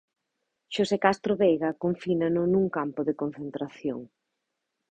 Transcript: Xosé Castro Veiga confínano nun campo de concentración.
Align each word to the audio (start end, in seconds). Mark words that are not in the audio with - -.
Xosé 0.73 0.97
Castro 1.05 1.33
Veiga 1.41 1.69
confínano 1.83 2.41
nun 2.45 2.65
campo 2.77 3.01
de 3.07 3.13
concentración. 3.21 3.99